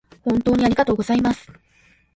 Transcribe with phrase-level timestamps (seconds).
[0.23, 1.51] 本当にありがとうございます